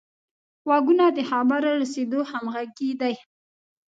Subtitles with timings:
[0.65, 2.01] غوږونه د خبرو رسه
[2.31, 3.13] همغږي دي